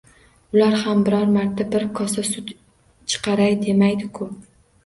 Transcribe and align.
Ular 0.53 0.77
ham 0.83 1.03
biror 1.09 1.27
marta 1.35 1.67
bir 1.75 1.85
kosa 1.99 2.25
sut 2.31 2.51
chiqaray 3.15 3.57
demaydi-ku 3.69 4.31